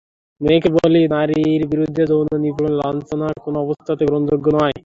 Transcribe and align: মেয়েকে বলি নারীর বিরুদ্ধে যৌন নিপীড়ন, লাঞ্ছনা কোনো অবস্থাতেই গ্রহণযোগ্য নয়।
মেয়েকে 0.41 0.69
বলি 0.77 1.01
নারীর 1.13 1.61
বিরুদ্ধে 1.71 2.03
যৌন 2.11 2.27
নিপীড়ন, 2.43 2.73
লাঞ্ছনা 2.81 3.27
কোনো 3.45 3.57
অবস্থাতেই 3.65 4.07
গ্রহণযোগ্য 4.09 4.45
নয়। 4.57 4.73